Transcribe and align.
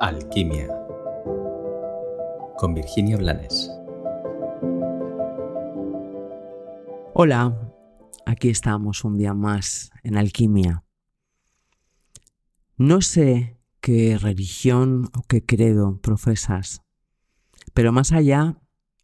Alquimia 0.00 0.68
con 2.56 2.72
Virginia 2.72 3.16
Blanes. 3.16 3.68
Hola, 7.14 7.72
aquí 8.24 8.48
estamos 8.48 9.02
un 9.02 9.16
día 9.16 9.34
más 9.34 9.90
en 10.04 10.16
Alquimia. 10.16 10.84
No 12.76 13.00
sé 13.00 13.58
qué 13.80 14.16
religión 14.18 15.10
o 15.16 15.22
qué 15.22 15.44
credo 15.44 16.00
profesas, 16.00 16.82
pero 17.74 17.90
más 17.90 18.12
allá 18.12 18.60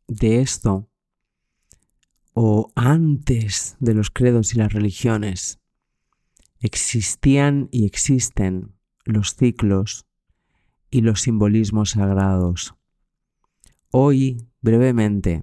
de 0.07 0.41
esto, 0.43 0.89
o 2.35 2.71
antes 2.77 3.77
de 3.81 3.95
los 3.95 4.11
credos 4.11 4.55
y 4.55 4.59
las 4.59 4.73
religiones, 4.73 5.61
existían 6.61 7.69
y 7.73 7.85
existen 7.85 8.77
los 9.05 9.35
ciclos 9.35 10.07
y 10.95 11.01
los 11.01 11.23
simbolismos 11.23 11.91
sagrados. 11.91 12.77
Hoy, 13.91 14.47
brevemente, 14.61 15.43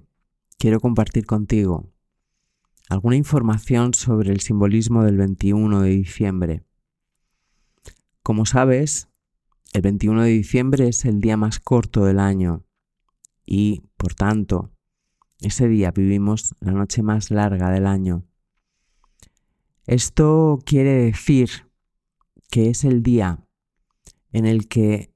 quiero 0.58 0.80
compartir 0.80 1.26
contigo 1.26 1.92
alguna 2.88 3.16
información 3.16 3.92
sobre 3.92 4.32
el 4.32 4.40
simbolismo 4.40 5.04
del 5.04 5.18
21 5.18 5.82
de 5.82 5.90
diciembre. 5.90 6.64
Como 8.22 8.46
sabes, 8.46 9.10
el 9.74 9.82
21 9.82 10.22
de 10.22 10.30
diciembre 10.30 10.88
es 10.88 11.04
el 11.04 11.20
día 11.20 11.36
más 11.36 11.60
corto 11.60 12.06
del 12.06 12.18
año 12.18 12.64
y, 13.44 13.82
por 13.98 14.14
tanto, 14.14 14.72
ese 15.42 15.68
día 15.68 15.90
vivimos 15.90 16.54
la 16.60 16.72
noche 16.72 17.02
más 17.02 17.30
larga 17.30 17.70
del 17.70 17.86
año. 17.86 18.24
Esto 19.86 20.60
quiere 20.64 20.92
decir 20.92 21.68
que 22.50 22.70
es 22.70 22.84
el 22.84 23.02
día 23.02 23.46
en 24.32 24.46
el 24.46 24.66
que 24.66 25.11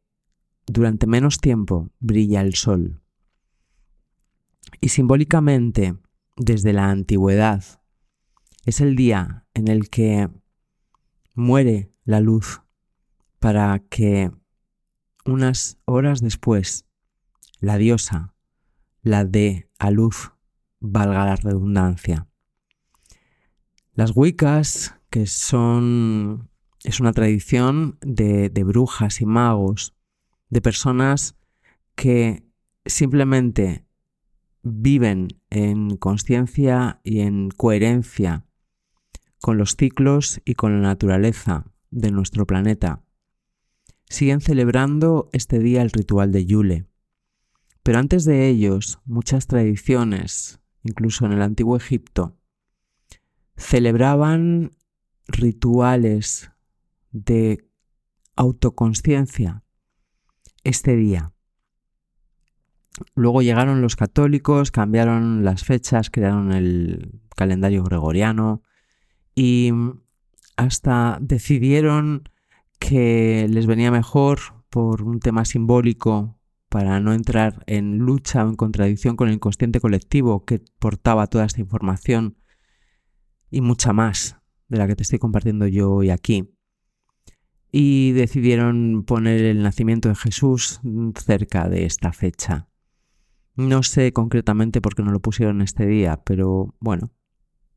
durante 0.67 1.07
menos 1.07 1.39
tiempo 1.39 1.91
brilla 1.99 2.41
el 2.41 2.55
sol. 2.55 3.03
Y 4.81 4.89
simbólicamente, 4.91 5.97
desde 6.37 6.73
la 6.73 6.91
antigüedad, 6.91 7.65
es 8.65 8.81
el 8.81 8.97
día 8.97 9.47
en 9.55 9.69
el 9.69 9.89
que 9.89 10.29
muere 11.35 11.93
la 12.05 12.21
luz 12.21 12.63
para 13.39 13.79
que 13.89 14.31
unas 15.25 15.79
horas 15.85 16.21
después 16.21 16.87
la 17.61 17.79
diosa 17.79 18.35
la 19.03 19.25
dé 19.25 19.71
a 19.79 19.91
luz, 19.91 20.33
valga 20.81 21.25
la 21.25 21.37
redundancia. 21.37 22.29
Las 23.93 24.13
Wiccas, 24.15 24.97
que 25.11 25.27
son 25.27 26.51
es 26.83 27.01
una 27.01 27.13
tradición 27.13 27.99
de, 28.01 28.49
de 28.49 28.65
brujas 28.65 29.21
y 29.21 29.27
magos 29.27 29.96
de 30.49 30.61
personas 30.61 31.37
que 31.95 32.45
simplemente 32.85 33.87
viven 34.63 35.29
en 35.51 35.97
conciencia 35.97 37.01
y 37.05 37.21
en 37.21 37.51
coherencia 37.51 38.47
con 39.41 39.59
los 39.59 39.77
ciclos 39.77 40.41
y 40.45 40.55
con 40.55 40.73
la 40.73 40.89
naturaleza 40.89 41.73
de 41.91 42.11
nuestro 42.11 42.47
planeta. 42.47 43.03
Siguen 44.09 44.41
celebrando 44.41 45.29
este 45.33 45.59
día 45.59 45.83
el 45.83 45.91
ritual 45.91 46.33
de 46.33 46.47
Yule. 46.47 46.87
Pero 47.83 47.99
antes 47.99 48.25
de 48.25 48.49
ellos, 48.49 48.99
muchas 49.05 49.47
tradiciones, 49.47 50.61
incluso 50.83 51.27
en 51.27 51.33
el 51.33 51.43
antiguo 51.43 51.77
Egipto, 51.77 52.37
celebraban 53.57 54.73
rituales 55.29 56.51
de 57.13 57.69
autoconciencia 58.35 59.63
este 60.67 60.97
día. 60.97 61.33
Luego 63.15 63.41
llegaron 63.43 63.83
los 63.83 63.95
católicos, 63.95 64.71
cambiaron 64.71 65.45
las 65.45 65.65
fechas, 65.65 66.11
crearon 66.11 66.53
el 66.53 67.21
calendario 67.37 67.85
gregoriano 67.85 68.63
y 69.35 69.71
hasta 70.57 71.19
decidieron 71.21 72.29
que 72.81 73.47
les 73.49 73.67
venía 73.67 73.91
mejor 73.91 74.41
por 74.69 75.03
un 75.03 75.21
tema 75.21 75.45
simbólico 75.45 76.41
para 76.69 76.99
no 76.99 77.13
entrar 77.13 77.63
en 77.67 77.99
lucha 77.99 78.45
o 78.45 78.49
en 78.49 78.57
contradicción 78.57 79.15
con 79.15 79.29
el 79.29 79.35
inconsciente 79.35 79.81
colectivo 79.81 80.45
que 80.45 80.63
portaba 80.79 81.29
toda 81.29 81.45
esta 81.45 81.61
información 81.61 82.39
y 83.51 83.61
mucha 83.61 83.93
más 83.93 84.39
de 84.69 84.79
la 84.79 84.89
que 84.89 84.97
te 84.97 85.05
estoy 85.05 85.21
compartiendo 85.21 85.69
yo 85.69 85.93
hoy 85.93 86.11
aquí 86.11 86.56
y 87.79 88.13
decidieron 88.13 89.05
poner 89.05 89.43
el 89.43 89.63
nacimiento 89.63 90.09
de 90.09 90.15
Jesús 90.15 90.81
cerca 91.15 91.69
de 91.69 91.85
esta 91.85 92.11
fecha. 92.11 92.71
No 93.55 93.83
sé 93.83 94.15
concretamente 94.15 94.81
por 94.81 94.95
qué 94.95 95.03
no 95.03 95.11
lo 95.11 95.21
pusieron 95.21 95.61
este 95.61 95.85
día, 95.85 96.23
pero 96.25 96.75
bueno, 96.81 97.13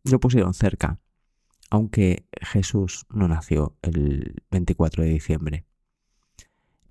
lo 0.05 0.21
pusieron 0.21 0.53
cerca, 0.53 1.01
aunque 1.69 2.25
Jesús 2.39 3.07
no 3.09 3.27
nació 3.27 3.75
el 3.81 4.41
24 4.49 5.03
de 5.03 5.09
diciembre. 5.09 5.65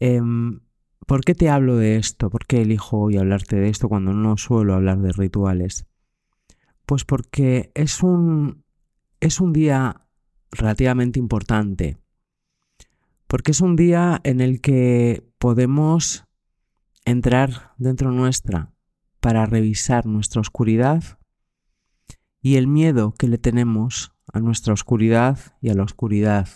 Em, 0.01 0.61
¿Por 1.07 1.23
qué 1.23 1.35
te 1.35 1.49
hablo 1.49 1.77
de 1.77 1.97
esto? 1.97 2.29
¿Por 2.29 2.45
qué 2.45 2.61
elijo 2.61 2.99
hoy 2.99 3.17
hablarte 3.17 3.57
de 3.57 3.71
esto 3.71 3.89
cuando 3.89 4.13
no 4.13 4.37
suelo 4.37 4.75
hablar 4.75 4.99
de 4.99 5.13
rituales? 5.13 5.87
Pues 6.85 7.07
porque 7.07 7.73
es 7.75 8.03
un, 8.03 8.65
es 9.19 9.41
un 9.41 9.55
día 9.55 10.07
relativamente 10.51 11.19
importante 11.19 11.97
porque 13.28 13.53
es 13.53 13.61
un 13.61 13.77
día 13.77 14.21
en 14.25 14.41
el 14.41 14.61
que 14.61 15.22
podemos 15.39 16.25
entrar 17.05 17.75
dentro 17.77 18.11
nuestra 18.11 18.72
para 19.21 19.47
revisar 19.47 20.06
nuestra 20.06 20.41
oscuridad 20.41 21.19
y 22.41 22.56
el 22.56 22.67
miedo 22.67 23.12
que 23.12 23.28
le 23.28 23.37
tenemos 23.37 24.12
a 24.33 24.41
nuestra 24.41 24.72
oscuridad 24.72 25.38
y 25.61 25.69
a 25.69 25.75
la 25.75 25.83
oscuridad 25.83 26.49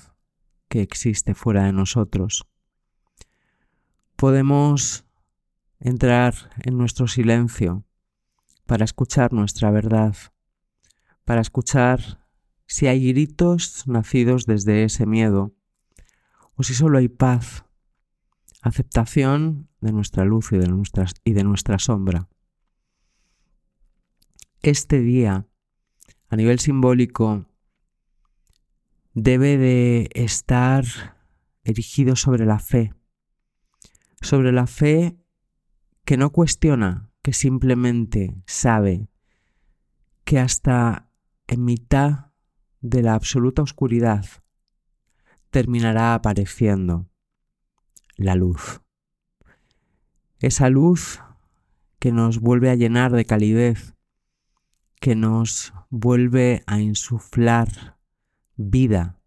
que 0.69 0.81
existe 0.81 1.35
fuera 1.35 1.65
de 1.65 1.73
nosotros. 1.73 2.47
Podemos 4.17 5.05
entrar 5.79 6.35
en 6.63 6.79
nuestro 6.79 7.07
silencio 7.07 7.85
para 8.65 8.85
escuchar 8.87 9.35
nuestra 9.35 9.71
verdad, 9.71 10.17
para 11.25 11.43
escuchar 11.43 12.27
si 12.67 12.87
hay 12.87 13.13
gritos 13.13 13.87
nacidos 13.87 14.47
desde 14.47 14.85
ese 14.85 15.05
miedo 15.05 15.55
o 16.55 16.63
si 16.63 16.75
solo 16.75 16.99
hay 16.99 17.09
paz, 17.09 17.65
aceptación 18.61 19.69
de 19.81 19.93
nuestra 19.93 20.25
luz 20.25 20.53
y 20.53 20.59
de, 20.59 20.73
y 21.25 21.33
de 21.33 21.45
nuestra 21.45 21.79
sombra. 21.79 22.29
Este 24.61 25.01
día, 25.01 25.49
a 26.29 26.37
nivel 26.37 26.61
simbólico, 26.61 27.47
debe 29.13 29.59
de 29.59 30.09
estar 30.15 30.85
erigido 31.65 32.17
sobre 32.17 32.47
la 32.47 32.59
fe, 32.59 32.95
sobre 34.21 34.53
la 34.53 34.67
fe 34.67 35.19
que 36.05 36.17
no 36.17 36.31
cuestiona, 36.31 37.11
que 37.23 37.33
simplemente 37.33 38.43
sabe 38.47 39.09
que 40.25 40.39
hasta 40.39 41.09
en 41.47 41.65
mitad 41.65 42.33
de 42.81 43.03
la 43.03 43.15
absoluta 43.15 43.63
oscuridad 43.63 44.25
terminará 45.53 46.15
apareciendo 46.15 47.11
la 48.17 48.35
luz. 48.35 48.81
Esa 50.41 50.71
luz 50.71 51.21
que 52.01 52.11
nos 52.11 52.41
vuelve 52.41 52.71
a 52.71 52.75
llenar 52.75 53.13
de 53.13 53.27
calidez, 53.27 53.95
que 54.99 55.15
nos 55.15 55.75
vuelve 55.91 56.65
a 56.67 56.81
insuflar 56.81 57.99
vida 58.57 59.21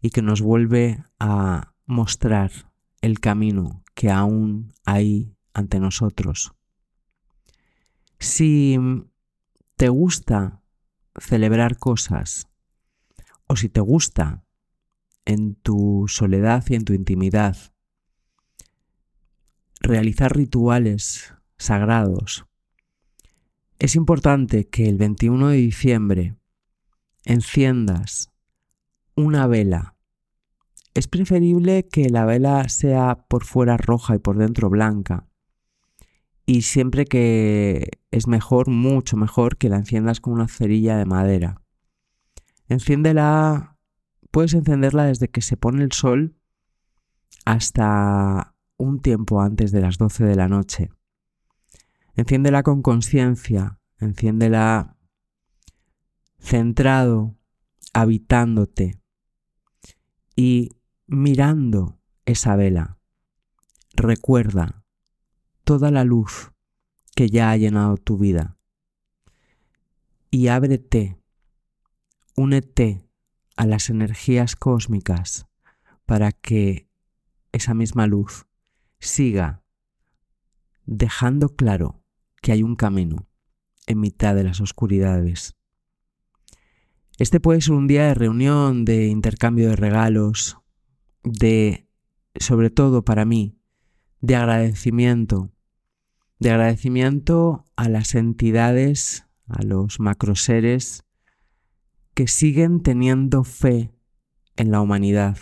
y 0.00 0.10
que 0.10 0.22
nos 0.22 0.40
vuelve 0.40 1.04
a 1.20 1.74
mostrar 1.84 2.50
el 3.02 3.20
camino 3.20 3.84
que 3.94 4.10
aún 4.10 4.72
hay 4.86 5.36
ante 5.52 5.78
nosotros. 5.78 6.54
Si 8.18 8.78
te 9.76 9.90
gusta 9.90 10.62
celebrar 11.20 11.78
cosas 11.78 12.48
o 13.46 13.56
si 13.56 13.68
te 13.68 13.80
gusta 13.80 14.44
en 15.28 15.56
tu 15.56 16.06
soledad 16.08 16.64
y 16.68 16.74
en 16.74 16.84
tu 16.84 16.94
intimidad. 16.94 17.54
Realizar 19.80 20.34
rituales 20.34 21.34
sagrados. 21.58 22.46
Es 23.78 23.94
importante 23.94 24.68
que 24.68 24.88
el 24.88 24.96
21 24.96 25.48
de 25.48 25.56
diciembre 25.56 26.36
enciendas 27.24 28.32
una 29.16 29.46
vela. 29.46 29.96
Es 30.94 31.08
preferible 31.08 31.86
que 31.86 32.08
la 32.08 32.24
vela 32.24 32.66
sea 32.70 33.26
por 33.28 33.44
fuera 33.44 33.76
roja 33.76 34.16
y 34.16 34.18
por 34.18 34.38
dentro 34.38 34.70
blanca. 34.70 35.28
Y 36.46 36.62
siempre 36.62 37.04
que 37.04 37.90
es 38.10 38.26
mejor, 38.26 38.70
mucho 38.70 39.18
mejor, 39.18 39.58
que 39.58 39.68
la 39.68 39.76
enciendas 39.76 40.20
con 40.20 40.32
una 40.32 40.48
cerilla 40.48 40.96
de 40.96 41.04
madera. 41.04 41.60
Enciéndela 42.68 43.77
puedes 44.30 44.54
encenderla 44.54 45.04
desde 45.04 45.28
que 45.28 45.42
se 45.42 45.56
pone 45.56 45.82
el 45.82 45.92
sol 45.92 46.36
hasta 47.44 48.54
un 48.76 49.00
tiempo 49.00 49.40
antes 49.40 49.72
de 49.72 49.80
las 49.80 49.98
12 49.98 50.24
de 50.24 50.36
la 50.36 50.48
noche. 50.48 50.90
Enciéndela 52.14 52.62
con 52.62 52.82
conciencia, 52.82 53.78
enciéndela 53.98 54.96
centrado, 56.38 57.36
habitándote 57.92 59.00
y 60.36 60.70
mirando 61.06 61.98
esa 62.24 62.54
vela. 62.56 62.98
Recuerda 63.94 64.84
toda 65.64 65.90
la 65.90 66.04
luz 66.04 66.52
que 67.14 67.28
ya 67.28 67.50
ha 67.50 67.56
llenado 67.56 67.96
tu 67.96 68.18
vida 68.18 68.58
y 70.30 70.48
ábrete, 70.48 71.18
únete 72.36 73.07
a 73.58 73.66
las 73.66 73.90
energías 73.90 74.54
cósmicas 74.54 75.48
para 76.06 76.30
que 76.30 76.88
esa 77.50 77.74
misma 77.74 78.06
luz 78.06 78.46
siga 79.00 79.64
dejando 80.86 81.56
claro 81.56 82.00
que 82.40 82.52
hay 82.52 82.62
un 82.62 82.76
camino 82.76 83.26
en 83.88 83.98
mitad 83.98 84.36
de 84.36 84.44
las 84.44 84.60
oscuridades. 84.60 85.56
Este 87.18 87.40
puede 87.40 87.60
ser 87.60 87.74
un 87.74 87.88
día 87.88 88.06
de 88.06 88.14
reunión, 88.14 88.84
de 88.84 89.08
intercambio 89.08 89.70
de 89.70 89.76
regalos, 89.76 90.58
de, 91.24 91.88
sobre 92.36 92.70
todo 92.70 93.04
para 93.04 93.24
mí, 93.24 93.58
de 94.20 94.36
agradecimiento, 94.36 95.50
de 96.38 96.52
agradecimiento 96.52 97.66
a 97.74 97.88
las 97.88 98.14
entidades, 98.14 99.26
a 99.48 99.64
los 99.64 99.98
macroseres 99.98 101.07
que 102.18 102.26
siguen 102.26 102.80
teniendo 102.80 103.44
fe 103.44 103.92
en 104.56 104.72
la 104.72 104.80
humanidad. 104.80 105.38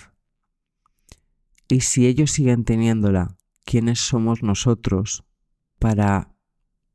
Y 1.70 1.80
si 1.80 2.06
ellos 2.06 2.30
siguen 2.30 2.66
teniéndola, 2.66 3.38
¿quiénes 3.64 3.98
somos 3.98 4.42
nosotros 4.42 5.24
para 5.78 6.36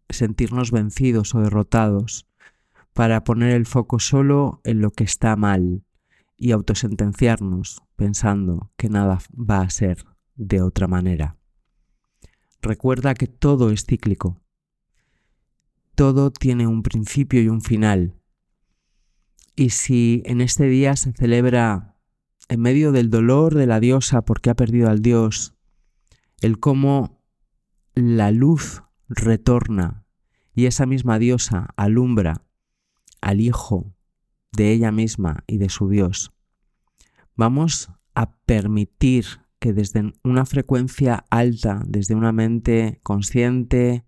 sentirnos 0.07 0.69
vencidos 0.69 1.33
o 1.33 1.41
derrotados, 1.41 2.27
para 2.93 3.23
poner 3.23 3.55
el 3.55 3.65
foco 3.65 3.97
solo 3.97 4.61
en 4.65 4.81
lo 4.81 4.91
que 4.91 5.03
está 5.03 5.35
mal 5.35 5.83
y 6.37 6.51
autosentenciarnos 6.51 7.81
pensando 7.95 8.71
que 8.77 8.87
nada 8.87 9.17
va 9.33 9.61
a 9.61 9.69
ser 9.71 10.05
de 10.35 10.61
otra 10.61 10.87
manera? 10.87 11.37
Recuerda 12.61 13.15
que 13.15 13.25
todo 13.25 13.71
es 13.71 13.87
cíclico. 13.87 14.39
Todo 15.95 16.29
tiene 16.29 16.67
un 16.67 16.83
principio 16.83 17.41
y 17.41 17.47
un 17.47 17.63
final. 17.63 18.20
Y 19.55 19.71
si 19.71 20.23
en 20.25 20.41
este 20.41 20.65
día 20.65 20.95
se 20.95 21.11
celebra 21.13 21.97
en 22.49 22.61
medio 22.61 22.91
del 22.91 23.09
dolor 23.09 23.55
de 23.55 23.67
la 23.67 23.79
diosa 23.79 24.23
porque 24.23 24.49
ha 24.49 24.55
perdido 24.55 24.89
al 24.89 25.01
dios, 25.01 25.55
el 26.41 26.59
cómo 26.59 27.23
la 27.93 28.31
luz 28.31 28.83
retorna 29.07 30.05
y 30.53 30.65
esa 30.65 30.85
misma 30.85 31.19
diosa 31.19 31.69
alumbra 31.77 32.45
al 33.21 33.39
hijo 33.39 33.93
de 34.51 34.71
ella 34.71 34.91
misma 34.91 35.43
y 35.47 35.57
de 35.57 35.69
su 35.69 35.89
dios. 35.89 36.33
Vamos 37.35 37.89
a 38.15 38.37
permitir 38.45 39.25
que 39.59 39.73
desde 39.73 40.13
una 40.23 40.45
frecuencia 40.45 41.25
alta, 41.29 41.83
desde 41.85 42.15
una 42.15 42.31
mente 42.31 42.99
consciente, 43.03 44.05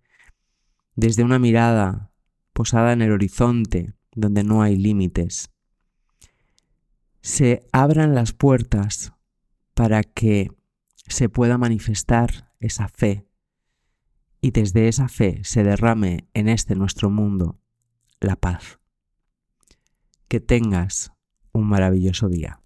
desde 0.96 1.24
una 1.24 1.40
mirada 1.40 2.12
posada 2.54 2.92
en 2.94 3.02
el 3.02 3.12
horizonte, 3.12 3.94
donde 4.16 4.44
no 4.44 4.62
hay 4.62 4.76
límites, 4.78 5.52
se 7.22 7.68
abran 7.72 8.16
las 8.16 8.34
puertas 8.34 9.14
para 9.74 10.04
que 10.04 10.52
se 11.08 11.30
pueda 11.30 11.58
manifestar 11.58 12.52
esa 12.60 12.88
fe 12.88 13.28
y 14.42 14.52
desde 14.52 14.88
esa 14.88 15.08
fe 15.08 15.42
se 15.44 15.64
derrame 15.64 16.28
en 16.34 16.50
este 16.50 16.76
nuestro 16.76 17.10
mundo 17.10 17.60
la 18.20 18.36
paz. 18.36 18.80
Que 20.28 20.40
tengas 20.40 21.14
un 21.52 21.68
maravilloso 21.68 22.28
día. 22.28 22.63